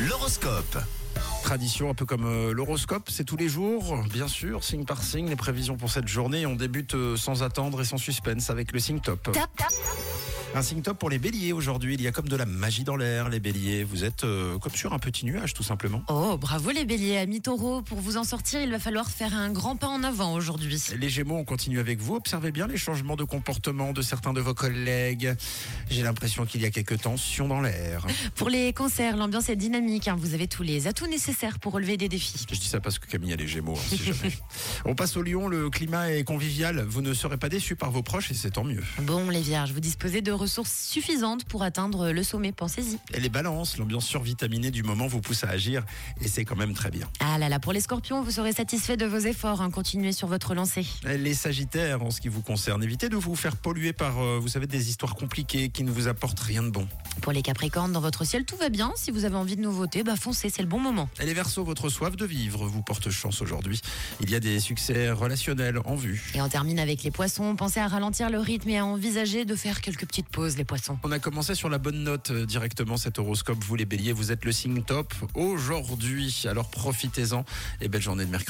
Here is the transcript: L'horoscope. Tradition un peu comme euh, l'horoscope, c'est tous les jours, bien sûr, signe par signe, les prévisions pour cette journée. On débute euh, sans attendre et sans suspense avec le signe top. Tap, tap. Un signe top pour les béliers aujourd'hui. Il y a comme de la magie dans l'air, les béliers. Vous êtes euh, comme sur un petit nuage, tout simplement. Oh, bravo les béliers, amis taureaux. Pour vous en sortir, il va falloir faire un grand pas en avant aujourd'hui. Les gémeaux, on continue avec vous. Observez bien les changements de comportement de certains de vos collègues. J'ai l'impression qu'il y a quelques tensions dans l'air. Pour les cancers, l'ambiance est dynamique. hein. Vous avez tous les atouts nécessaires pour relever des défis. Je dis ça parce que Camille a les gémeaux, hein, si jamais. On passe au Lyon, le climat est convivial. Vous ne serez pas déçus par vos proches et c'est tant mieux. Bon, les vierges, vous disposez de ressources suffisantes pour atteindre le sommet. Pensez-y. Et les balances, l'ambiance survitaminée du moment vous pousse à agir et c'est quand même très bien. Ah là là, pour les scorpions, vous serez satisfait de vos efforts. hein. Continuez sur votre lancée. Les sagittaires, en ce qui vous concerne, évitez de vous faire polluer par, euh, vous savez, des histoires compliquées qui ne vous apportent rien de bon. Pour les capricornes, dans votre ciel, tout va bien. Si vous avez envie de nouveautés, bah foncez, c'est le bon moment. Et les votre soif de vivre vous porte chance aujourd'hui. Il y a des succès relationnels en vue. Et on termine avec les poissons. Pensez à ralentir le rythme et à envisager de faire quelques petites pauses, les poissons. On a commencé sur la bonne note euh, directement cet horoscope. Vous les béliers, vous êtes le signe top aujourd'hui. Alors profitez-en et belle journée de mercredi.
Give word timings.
L'horoscope. 0.00 0.76
Tradition 1.44 1.88
un 1.90 1.94
peu 1.94 2.04
comme 2.04 2.26
euh, 2.26 2.52
l'horoscope, 2.52 3.10
c'est 3.10 3.22
tous 3.22 3.36
les 3.36 3.48
jours, 3.48 3.96
bien 4.12 4.26
sûr, 4.26 4.64
signe 4.64 4.84
par 4.84 5.04
signe, 5.04 5.28
les 5.28 5.36
prévisions 5.36 5.76
pour 5.76 5.88
cette 5.88 6.08
journée. 6.08 6.46
On 6.46 6.56
débute 6.56 6.96
euh, 6.96 7.16
sans 7.16 7.44
attendre 7.44 7.80
et 7.80 7.84
sans 7.84 7.96
suspense 7.96 8.50
avec 8.50 8.72
le 8.72 8.80
signe 8.80 8.98
top. 8.98 9.22
Tap, 9.30 9.48
tap. 9.56 9.68
Un 10.54 10.60
signe 10.62 10.82
top 10.82 10.98
pour 10.98 11.08
les 11.08 11.18
béliers 11.18 11.54
aujourd'hui. 11.54 11.94
Il 11.94 12.02
y 12.02 12.06
a 12.06 12.12
comme 12.12 12.28
de 12.28 12.36
la 12.36 12.44
magie 12.44 12.84
dans 12.84 12.96
l'air, 12.96 13.30
les 13.30 13.40
béliers. 13.40 13.84
Vous 13.84 14.04
êtes 14.04 14.24
euh, 14.24 14.58
comme 14.58 14.74
sur 14.74 14.92
un 14.92 14.98
petit 14.98 15.24
nuage, 15.24 15.54
tout 15.54 15.62
simplement. 15.62 16.02
Oh, 16.08 16.36
bravo 16.38 16.70
les 16.72 16.84
béliers, 16.84 17.16
amis 17.16 17.40
taureaux. 17.40 17.80
Pour 17.80 18.00
vous 18.00 18.18
en 18.18 18.24
sortir, 18.24 18.60
il 18.60 18.70
va 18.70 18.78
falloir 18.78 19.10
faire 19.10 19.34
un 19.34 19.50
grand 19.50 19.76
pas 19.76 19.86
en 19.88 20.02
avant 20.02 20.34
aujourd'hui. 20.34 20.78
Les 20.98 21.08
gémeaux, 21.08 21.36
on 21.36 21.44
continue 21.44 21.80
avec 21.80 22.00
vous. 22.00 22.16
Observez 22.16 22.52
bien 22.52 22.66
les 22.66 22.76
changements 22.76 23.16
de 23.16 23.24
comportement 23.24 23.92
de 23.94 24.02
certains 24.02 24.34
de 24.34 24.42
vos 24.42 24.52
collègues. 24.52 25.34
J'ai 25.88 26.02
l'impression 26.02 26.44
qu'il 26.44 26.60
y 26.60 26.66
a 26.66 26.70
quelques 26.70 27.00
tensions 27.00 27.48
dans 27.48 27.62
l'air. 27.62 28.06
Pour 28.34 28.50
les 28.50 28.74
cancers, 28.74 29.16
l'ambiance 29.16 29.48
est 29.48 29.56
dynamique. 29.56 30.08
hein. 30.08 30.16
Vous 30.18 30.34
avez 30.34 30.48
tous 30.48 30.62
les 30.62 30.86
atouts 30.86 31.06
nécessaires 31.06 31.58
pour 31.60 31.72
relever 31.72 31.96
des 31.96 32.10
défis. 32.10 32.44
Je 32.52 32.58
dis 32.58 32.68
ça 32.68 32.78
parce 32.80 32.98
que 32.98 33.06
Camille 33.06 33.32
a 33.32 33.36
les 33.36 33.48
gémeaux, 33.48 33.76
hein, 33.76 33.84
si 33.88 33.96
jamais. 33.96 34.36
On 34.84 34.94
passe 34.94 35.16
au 35.16 35.22
Lyon, 35.22 35.48
le 35.48 35.70
climat 35.70 36.10
est 36.12 36.24
convivial. 36.24 36.84
Vous 36.86 37.00
ne 37.00 37.14
serez 37.14 37.38
pas 37.38 37.48
déçus 37.48 37.74
par 37.74 37.90
vos 37.90 38.02
proches 38.02 38.30
et 38.30 38.34
c'est 38.34 38.50
tant 38.50 38.64
mieux. 38.64 38.82
Bon, 39.00 39.30
les 39.30 39.40
vierges, 39.40 39.72
vous 39.72 39.80
disposez 39.80 40.20
de 40.20 40.41
ressources 40.42 40.72
suffisantes 40.88 41.44
pour 41.44 41.62
atteindre 41.62 42.10
le 42.10 42.22
sommet. 42.22 42.52
Pensez-y. 42.52 42.98
Et 43.14 43.20
les 43.20 43.28
balances, 43.28 43.78
l'ambiance 43.78 44.06
survitaminée 44.06 44.70
du 44.70 44.82
moment 44.82 45.06
vous 45.06 45.20
pousse 45.20 45.44
à 45.44 45.48
agir 45.50 45.84
et 46.20 46.28
c'est 46.28 46.44
quand 46.44 46.56
même 46.56 46.74
très 46.74 46.90
bien. 46.90 47.08
Ah 47.20 47.38
là 47.38 47.48
là, 47.48 47.58
pour 47.60 47.72
les 47.72 47.80
scorpions, 47.80 48.22
vous 48.22 48.30
serez 48.30 48.52
satisfait 48.52 48.96
de 48.96 49.06
vos 49.06 49.18
efforts. 49.18 49.62
hein. 49.62 49.70
Continuez 49.70 50.12
sur 50.12 50.28
votre 50.28 50.54
lancée. 50.54 50.86
Les 51.04 51.34
sagittaires, 51.34 52.02
en 52.02 52.10
ce 52.10 52.20
qui 52.20 52.28
vous 52.28 52.42
concerne, 52.42 52.82
évitez 52.82 53.08
de 53.08 53.16
vous 53.16 53.36
faire 53.36 53.56
polluer 53.56 53.92
par, 53.92 54.18
euh, 54.18 54.38
vous 54.40 54.48
savez, 54.48 54.66
des 54.66 54.90
histoires 54.90 55.14
compliquées 55.14 55.68
qui 55.70 55.84
ne 55.84 55.90
vous 55.90 56.08
apportent 56.08 56.40
rien 56.40 56.62
de 56.62 56.70
bon. 56.70 56.86
Pour 57.20 57.32
les 57.32 57.42
capricornes, 57.42 57.92
dans 57.92 58.00
votre 58.00 58.24
ciel, 58.24 58.44
tout 58.44 58.56
va 58.56 58.68
bien. 58.68 58.92
Si 58.96 59.10
vous 59.10 59.24
avez 59.24 59.36
envie 59.36 59.56
de 59.56 59.60
nouveautés, 59.60 60.02
bah 60.02 60.16
foncez, 60.16 60.50
c'est 60.50 60.62
le 60.62 60.68
bon 60.68 60.80
moment. 60.80 61.08
Et 61.20 61.26
les 61.26 61.34
votre 61.58 61.88
soif 61.88 62.16
de 62.16 62.24
vivre 62.24 62.66
vous 62.66 62.82
porte 62.82 63.10
chance 63.10 63.42
aujourd'hui. 63.42 63.80
Il 64.20 64.30
y 64.30 64.34
a 64.34 64.40
des 64.40 64.60
succès 64.60 65.10
relationnels 65.10 65.78
en 65.84 65.96
vue. 65.96 66.32
Et 66.34 66.40
on 66.40 66.48
termine 66.48 66.78
avec 66.78 67.02
les 67.02 67.10
poissons. 67.10 67.56
Pensez 67.56 67.80
à 67.80 67.88
ralentir 67.88 68.30
le 68.30 68.38
rythme 68.38 68.68
et 68.70 68.78
à 68.78 68.86
envisager 68.86 69.44
de 69.44 69.54
faire 69.54 69.80
quelques 69.80 70.06
petites 70.06 70.28
pauses, 70.28 70.56
les 70.56 70.64
poissons. 70.64 70.98
On 71.02 71.12
a 71.12 71.18
commencé 71.18 71.54
sur 71.54 71.68
la 71.68 71.78
bonne 71.78 72.04
note 72.04 72.30
euh, 72.30 72.46
directement 72.46 72.96
cet 72.96 73.18
horoscope. 73.18 73.58
Vous 73.64 73.76
les 73.76 73.84
béliers, 73.84 74.12
vous 74.12 74.32
êtes 74.32 74.44
le 74.44 74.52
signe 74.52 74.82
top 74.82 75.12
aujourd'hui. 75.34 76.44
Alors 76.48 76.70
profitez-en 76.70 77.44
et 77.80 77.88
belle 77.88 78.02
journée 78.02 78.24
de 78.24 78.30
mercredi. 78.30 78.42